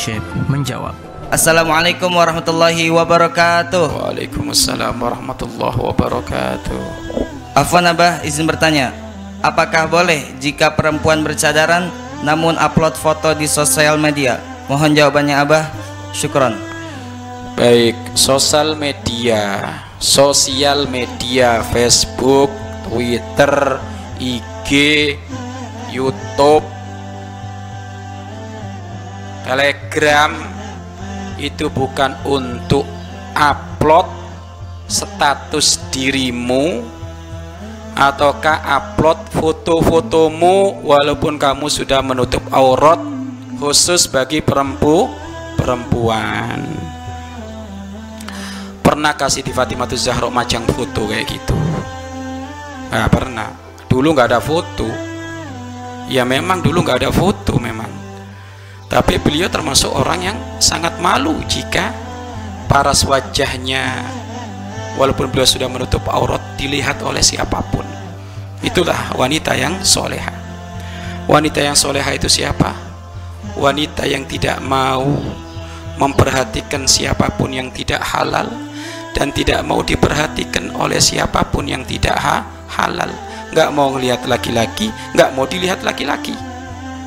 Syekh 0.00 0.24
menjawab. 0.48 0.96
Assalamualaikum 1.28 2.08
warahmatullahi 2.08 2.88
wabarakatuh. 2.88 4.00
Waalaikumsalam 4.00 4.96
warahmatullahi 4.96 5.76
wabarakatuh. 5.76 6.80
Afwan 7.52 7.84
Abah 7.92 8.24
izin 8.24 8.48
bertanya, 8.48 8.96
apakah 9.44 9.92
boleh 9.92 10.24
jika 10.40 10.72
perempuan 10.72 11.20
bercadaran 11.20 11.92
namun 12.24 12.56
upload 12.56 12.96
foto 12.96 13.36
di 13.36 13.44
sosial 13.44 14.00
media? 14.00 14.40
Mohon 14.72 14.96
jawabannya 14.96 15.36
Abah. 15.36 15.68
Syukron. 16.16 16.56
Baik, 17.60 17.92
sosial 18.16 18.72
media, 18.80 19.68
sosial 20.00 20.88
media 20.88 21.60
Facebook, 21.76 22.48
Twitter, 22.88 23.76
IG, 24.16 24.72
YouTube, 25.92 26.64
Telegram 29.50 30.30
itu 31.34 31.66
bukan 31.74 32.14
untuk 32.22 32.86
upload 33.34 34.06
status 34.86 35.90
dirimu 35.90 36.86
ataukah 37.98 38.62
upload 38.62 39.18
foto-fotomu 39.34 40.86
walaupun 40.86 41.34
kamu 41.34 41.66
sudah 41.66 41.98
menutup 41.98 42.46
aurat 42.54 43.02
khusus 43.58 44.06
bagi 44.06 44.38
perempu 44.38 45.10
perempuan. 45.58 46.62
Pernah 48.86 49.18
kasih 49.18 49.42
di 49.42 49.50
Fatimah 49.50 49.90
Zahra 49.98 50.30
macang 50.30 50.62
foto 50.70 51.10
kayak 51.10 51.26
gitu? 51.26 51.58
Nah, 52.94 53.10
pernah. 53.10 53.50
Dulu 53.90 54.14
nggak 54.14 54.30
ada 54.30 54.38
foto. 54.38 54.86
Ya 56.06 56.22
memang 56.22 56.62
dulu 56.62 56.86
nggak 56.86 57.02
ada 57.02 57.10
foto 57.10 57.58
memang 57.58 57.99
tapi 58.90 59.22
beliau 59.22 59.46
termasuk 59.46 59.94
orang 59.94 60.34
yang 60.34 60.38
sangat 60.58 60.98
malu 60.98 61.38
jika 61.46 61.94
paras 62.66 63.06
wajahnya 63.06 64.02
walaupun 64.98 65.30
beliau 65.30 65.46
sudah 65.46 65.70
menutup 65.70 66.02
aurat 66.10 66.42
dilihat 66.58 66.98
oleh 67.06 67.22
siapa 67.22 67.62
pun. 67.70 67.86
Itulah 68.66 69.14
wanita 69.14 69.54
yang 69.54 69.78
soleha. 69.86 70.34
Wanita 71.30 71.62
yang 71.62 71.78
soleha 71.78 72.10
itu 72.18 72.26
siapa? 72.26 72.74
Wanita 73.54 74.10
yang 74.10 74.26
tidak 74.26 74.58
mau 74.58 75.06
memperhatikan 75.94 76.90
siapa 76.90 77.30
pun 77.38 77.54
yang 77.54 77.70
tidak 77.70 78.02
halal 78.02 78.50
dan 79.14 79.30
tidak 79.30 79.62
mau 79.62 79.86
diperhatikan 79.86 80.74
oleh 80.74 80.98
siapa 80.98 81.46
pun 81.46 81.70
yang 81.70 81.86
tidak 81.86 82.18
ha 82.18 82.66
halal. 82.74 83.10
Nggak 83.54 83.70
mau 83.70 83.94
melihat 83.94 84.26
laki-laki, 84.26 84.90
nggak 85.14 85.30
mau 85.38 85.46
dilihat 85.46 85.86
laki-laki. 85.86 86.34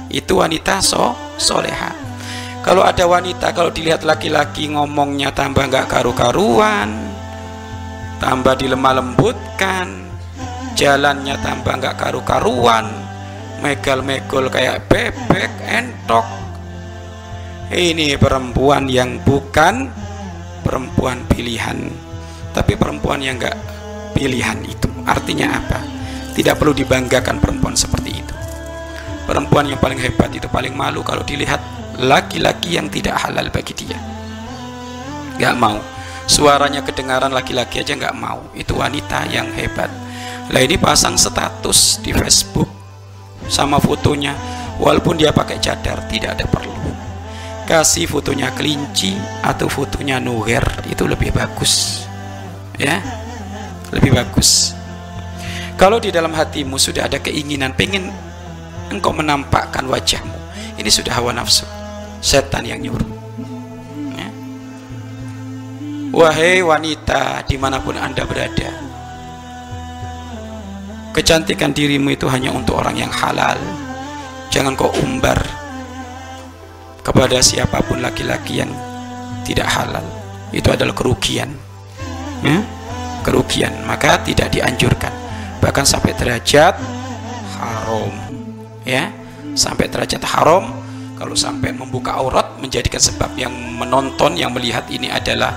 Itu 0.08 0.39
wanita 0.39 0.80
so 0.80 1.33
soleha. 1.44 1.91
Kalau 2.63 2.80
ada 2.80 3.03
wanita 3.03 3.52
kalau 3.52 3.75
dilihat 3.75 4.08
laki-laki 4.08 4.72
ngomongnya 4.72 5.36
tambah 5.36 5.67
nggak 5.67 5.91
karu-karuan 5.91 6.95
tambah 8.23 8.55
dilemah 8.55 9.03
lembutkan 9.03 10.08
jalannya 10.80 11.36
tambah 11.44 11.75
nggak 11.75 11.99
karu-karuan 11.99 12.88
megal-megol 13.59 14.47
kayak 14.47 14.88
bebek 14.88 15.52
entok. 15.67 16.23
Ini 17.73 18.16
perempuan 18.16 18.88
yang 18.88 19.19
bukan 19.27 19.91
perempuan 20.64 21.27
pilihan 21.27 21.91
tapi 22.55 22.80
perempuan 22.80 23.19
yang 23.19 23.39
nggak 23.39 23.58
pilihan 24.16 24.59
itu. 24.64 24.88
Artinya 25.03 25.59
apa? 25.59 25.80
Tidak 26.31 26.55
perlu 26.55 26.71
dibanggakan 26.71 27.44
perempuan 27.44 27.75
seperti 27.75 28.03
perempuan 29.34 29.66
yang 29.66 29.81
paling 29.81 29.98
hebat 29.98 30.30
itu 30.30 30.45
paling 30.45 30.78
malu 30.78 31.02
kalau 31.02 31.26
dilihat 31.26 31.58
laki-laki 31.98 32.78
yang 32.78 32.86
tidak 32.86 33.17
halal 33.17 33.50
bagi 33.50 33.73
dia. 33.73 33.98
Gak 35.42 35.58
mau. 35.58 35.82
Suaranya 36.30 36.86
kedengaran 36.86 37.33
laki-laki 37.33 37.82
aja 37.82 37.98
gak 37.98 38.14
mau. 38.14 38.45
Itu 38.54 38.77
wanita 38.77 39.26
yang 39.33 39.49
hebat. 39.58 39.89
Lah 40.54 40.61
ini 40.61 40.77
pasang 40.77 41.17
status 41.17 41.98
di 42.05 42.14
Facebook 42.14 42.70
sama 43.49 43.82
fotonya. 43.82 44.38
Walaupun 44.77 45.17
dia 45.17 45.33
pakai 45.33 45.58
cadar 45.58 46.05
tidak 46.05 46.38
ada 46.38 46.45
perlu. 46.45 46.94
Kasih 47.65 48.05
fotonya 48.05 48.54
kelinci 48.54 49.17
atau 49.42 49.65
fotonya 49.65 50.21
nuher 50.21 50.61
itu 50.94 51.10
lebih 51.10 51.33
bagus. 51.33 52.05
Ya 52.77 53.02
lebih 53.89 54.14
bagus. 54.14 54.77
Kalau 55.73 55.98
di 55.98 56.14
dalam 56.14 56.38
hatimu 56.38 56.77
sudah 56.77 57.10
ada 57.10 57.17
keinginan 57.17 57.73
pengen 57.73 58.14
engkau 58.93 59.11
menampakkan 59.11 59.89
wajahmu. 59.89 60.37
Ini 60.77 60.89
sudah 60.89 61.17
hawa 61.17 61.33
nafsu 61.33 61.65
setan 62.23 62.64
yang 62.64 62.80
nyuruh. 62.80 63.11
Ya. 64.15 64.30
wahai 66.14 66.61
wanita 66.64 67.43
di 67.43 67.59
mana 67.59 67.82
pun 67.83 67.99
anda 67.99 68.23
berada 68.23 68.93
kecantikan 71.14 71.71
dirimu 71.71 72.09
itu 72.17 72.26
hanya 72.26 72.49
untuk 72.49 72.82
orang 72.82 72.98
yang 72.98 73.14
halal. 73.14 73.55
Jangan 74.49 74.73
kau 74.73 74.89
umbar 75.02 75.37
kepada 77.05 77.42
siapa 77.42 77.82
pun 77.86 78.02
laki-laki 78.02 78.65
yang 78.65 78.70
tidak 79.45 79.70
halal. 79.70 80.03
Itu 80.49 80.73
adalah 80.73 80.93
kerugian. 80.93 81.53
Ya? 82.42 82.59
kerugian. 83.23 83.71
Maka 83.87 84.20
tidak 84.26 84.52
dianjurkan. 84.52 85.14
Bahkan 85.64 85.86
sampai 85.87 86.11
derajat 86.17 86.76
haram 87.55 88.23
ya 88.88 89.11
sampai 89.55 89.89
derajat 89.89 90.23
haram. 90.23 90.83
Kalau 91.14 91.38
sampai 91.39 91.71
membuka 91.71 92.20
aurat 92.20 92.60
menjadikan 92.60 92.99
sebab 92.99 93.38
yang 93.39 93.54
menonton 93.80 94.36
yang 94.36 94.52
melihat 94.52 94.83
ini 94.92 95.08
adalah 95.08 95.55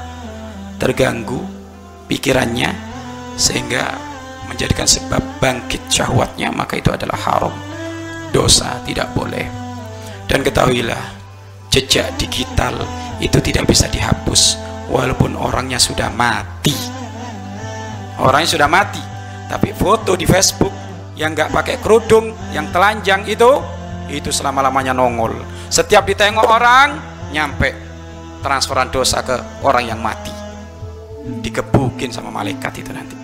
terganggu 0.79 1.43
pikirannya 2.07 2.71
sehingga 3.35 3.99
menjadikan 4.47 4.87
sebab 4.87 5.43
bangkit 5.43 5.91
syahwatnya 5.91 6.55
maka 6.55 6.79
itu 6.79 6.93
adalah 6.93 7.19
haram. 7.19 7.55
Dosa 8.31 8.79
tidak 8.87 9.11
boleh. 9.17 9.49
Dan 10.31 10.47
ketahuilah 10.47 11.03
jejak 11.73 12.15
digital 12.15 12.77
itu 13.19 13.41
tidak 13.43 13.67
bisa 13.67 13.91
dihapus 13.91 14.61
walaupun 14.87 15.35
orangnya 15.35 15.83
sudah 15.83 16.13
mati. 16.15 16.77
Orangnya 18.23 18.49
sudah 18.55 18.69
mati 18.71 19.03
tapi 19.51 19.75
foto 19.75 20.15
di 20.15 20.27
Facebook 20.27 20.86
yang 21.17 21.33
nggak 21.33 21.49
pakai 21.51 21.81
kerudung 21.81 22.37
yang 22.53 22.69
telanjang 22.71 23.25
itu 23.25 23.49
itu 24.13 24.31
selama 24.31 24.63
lamanya 24.63 24.95
nongol. 24.95 25.35
Setiap 25.73 26.07
ditengok 26.07 26.47
orang 26.47 26.95
nyampe 27.35 27.75
transferan 28.45 28.93
dosa 28.93 29.25
ke 29.25 29.35
orang 29.67 29.91
yang 29.91 29.99
mati. 29.99 30.31
Dikebukin 31.43 32.15
sama 32.15 32.31
malaikat 32.31 32.71
itu 32.79 32.93
nanti. 32.95 33.17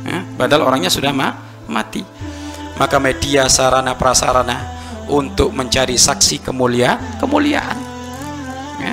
Ya? 0.00 0.24
padahal 0.36 0.68
orangnya 0.68 0.92
sudah 0.92 1.14
ma 1.14 1.32
mati. 1.70 2.04
Maka 2.76 2.96
media 3.00 3.48
sarana 3.48 3.92
prasarana 3.96 4.80
untuk 5.08 5.54
mencari 5.54 5.96
saksi 5.96 6.44
kemulia 6.44 6.98
kemuliaan. 7.16 7.78
Ya? 8.82 8.92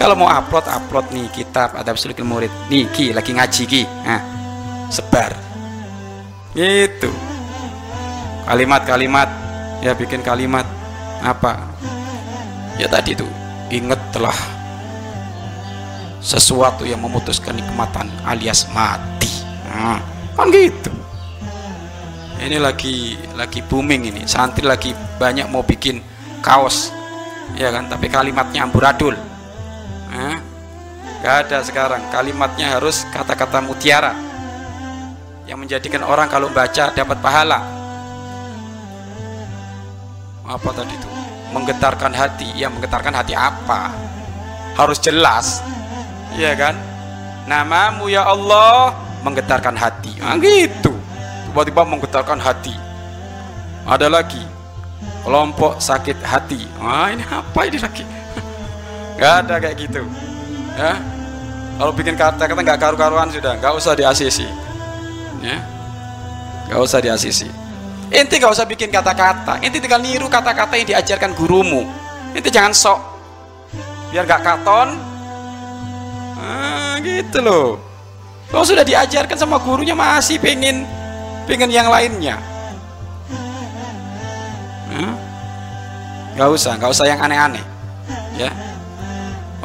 kalau 0.00 0.16
mau 0.16 0.30
upload 0.30 0.64
upload 0.64 1.12
nih 1.12 1.28
kitab 1.34 1.76
adab 1.76 2.00
sulikil 2.00 2.24
murid. 2.24 2.52
Nih 2.72 2.88
ki 2.88 3.12
lagi 3.12 3.34
ngaji 3.36 3.62
ki. 3.68 3.82
Nah, 3.84 4.22
sebar. 4.88 5.36
Gitu 6.54 7.23
kalimat-kalimat. 8.48 9.28
Ya 9.84 9.92
bikin 9.92 10.24
kalimat. 10.24 10.64
Apa? 11.20 11.60
Ya 12.80 12.88
tadi 12.88 13.16
itu 13.16 13.28
ingat 13.68 14.00
telah 14.12 14.34
sesuatu 16.24 16.88
yang 16.88 17.04
memutuskan 17.04 17.56
nikmatan 17.56 18.08
alias 18.24 18.64
mati. 18.72 19.28
Nah, 19.68 20.00
kan 20.36 20.48
gitu. 20.48 20.92
Ini 22.40 22.60
lagi 22.60 23.16
lagi 23.36 23.60
booming 23.64 24.08
ini. 24.08 24.22
Santri 24.28 24.64
lagi 24.64 24.92
banyak 25.20 25.48
mau 25.48 25.64
bikin 25.64 26.00
kaos. 26.40 26.92
Ya 27.56 27.72
kan? 27.72 27.88
Tapi 27.88 28.08
kalimatnya 28.08 28.64
amburadul. 28.64 29.16
Nah, 30.12 30.40
gak 31.20 31.48
ada 31.48 31.60
sekarang. 31.64 32.02
Kalimatnya 32.12 32.76
harus 32.76 33.04
kata-kata 33.12 33.60
mutiara. 33.64 34.12
Yang 35.44 35.58
menjadikan 35.60 36.02
orang 36.04 36.28
kalau 36.32 36.48
baca 36.48 36.88
dapat 36.92 37.20
pahala 37.20 37.83
apa 40.44 40.68
tadi 40.76 40.92
itu? 40.92 41.08
Menggetarkan 41.56 42.12
hati. 42.12 42.48
Ya 42.56 42.68
menggetarkan 42.68 43.14
hati 43.16 43.32
apa? 43.32 43.90
Harus 44.76 45.00
jelas. 45.00 45.64
Ya 46.36 46.52
kan? 46.54 46.76
Namamu 47.48 48.12
ya 48.12 48.28
Allah 48.28 48.92
menggetarkan 49.24 49.76
hati. 49.76 50.12
Nah, 50.20 50.36
gitu. 50.36 50.92
Tiba-tiba 51.50 51.82
menggetarkan 51.88 52.40
hati. 52.40 52.76
Ada 53.88 54.12
lagi. 54.12 54.40
Kelompok 55.24 55.80
sakit 55.80 56.20
hati. 56.20 56.60
Ah 56.76 57.08
ini 57.08 57.24
apa 57.24 57.64
ini 57.64 57.80
lagi 57.80 58.04
nggak 59.16 59.32
ada 59.44 59.54
kayak 59.56 59.76
gitu. 59.80 60.04
Ya? 60.76 61.00
Kalau 61.80 61.92
bikin 61.96 62.12
kata-kata 62.12 62.60
nggak 62.60 62.80
karu-karuan 62.80 63.32
sudah. 63.32 63.56
Nggak 63.56 63.72
usah 63.72 63.96
di 63.96 64.04
ACC 64.04 64.44
ya? 65.40 65.58
Nggak 66.68 66.80
usah 66.80 66.98
di 67.00 67.08
ACC 67.08 67.63
Inti 68.12 68.34
gak 68.36 68.52
usah 68.52 68.68
bikin 68.68 68.92
kata-kata. 68.92 69.62
Inti 69.64 69.80
tinggal 69.80 70.00
niru 70.02 70.28
kata-kata 70.28 70.76
yang 70.76 70.88
diajarkan 70.96 71.32
gurumu. 71.32 71.86
Inti 72.34 72.50
jangan 72.50 72.74
sok. 72.74 73.14
biar 74.14 74.30
gak 74.30 74.46
katon 74.46 74.94
ah, 76.38 76.94
gitu 77.02 77.42
loh 77.42 77.82
kalau 78.46 78.62
sudah 78.62 78.86
diajarkan 78.86 79.34
sama 79.34 79.58
gurunya 79.58 79.90
masih 79.90 80.38
pengen 80.38 80.86
pengen 81.50 81.66
yang 81.66 81.90
lainnya 81.90 82.38
hmm? 84.86 85.14
Gak 86.38 86.46
usah, 86.46 86.78
gak 86.78 86.94
usah 86.94 87.10
yang 87.10 87.18
aneh-aneh 87.26 87.66
ya 88.38 88.54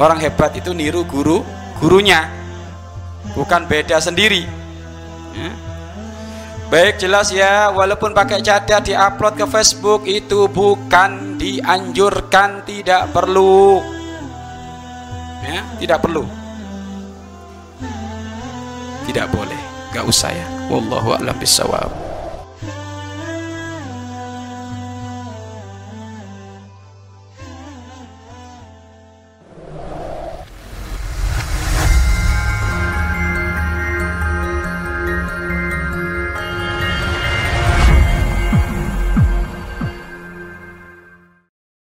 orang 0.02 0.18
hebat 0.18 0.50
itu 0.58 0.74
niru 0.74 1.06
guru 1.06 1.46
gurunya 1.78 2.26
bukan 3.38 3.70
beda 3.70 4.02
sendiri 4.02 4.50
ya. 5.38 5.69
Baik 6.70 7.02
jelas 7.02 7.34
ya 7.34 7.74
walaupun 7.74 8.14
pakai 8.14 8.42
cadar 8.46 8.82
diupload 8.86 9.34
ke 9.38 9.46
Facebook 9.50 10.06
itu 10.06 10.50
bukan 10.50 11.38
dianjurkan 11.38 12.66
tidak 12.66 13.10
perlu. 13.14 13.82
Ya 15.46 15.66
tidak 15.82 16.00
perlu. 16.06 16.24
Tidak 19.10 19.28
boleh 19.34 19.62
gak 19.90 20.06
usah 20.06 20.30
ya. 20.30 20.48
Wallahu 20.70 21.18
a'lam 21.18 21.34
bisawab 21.42 22.09